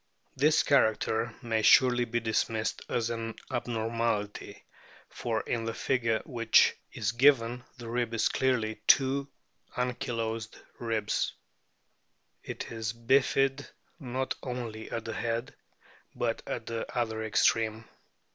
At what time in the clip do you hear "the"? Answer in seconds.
5.65-5.75, 7.77-7.87, 15.05-15.13, 16.65-16.91